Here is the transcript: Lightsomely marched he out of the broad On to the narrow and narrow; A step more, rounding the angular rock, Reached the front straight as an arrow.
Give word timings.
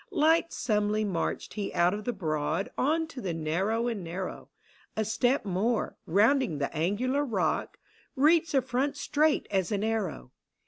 Lightsomely 0.09 1.05
marched 1.05 1.53
he 1.53 1.71
out 1.73 1.93
of 1.93 2.05
the 2.05 2.11
broad 2.11 2.71
On 2.75 3.05
to 3.05 3.21
the 3.21 3.35
narrow 3.35 3.87
and 3.87 4.03
narrow; 4.03 4.49
A 4.97 5.05
step 5.05 5.45
more, 5.45 5.95
rounding 6.07 6.57
the 6.57 6.75
angular 6.75 7.23
rock, 7.23 7.77
Reached 8.15 8.53
the 8.53 8.63
front 8.63 8.97
straight 8.97 9.45
as 9.51 9.71
an 9.71 9.83
arrow. 9.83 10.31